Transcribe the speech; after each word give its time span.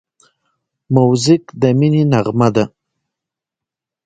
موزیک 0.95 1.43
د 1.61 1.63
مینې 1.79 2.03
نغمه 2.11 2.49
ده. 2.55 2.65